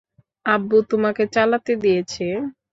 [0.45, 2.25] আব্বু তোমাকে চালাতে দিয়েছে?